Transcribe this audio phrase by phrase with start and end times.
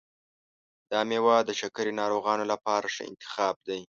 [0.91, 3.81] دا میوه د شکرې ناروغانو لپاره ښه انتخاب دی.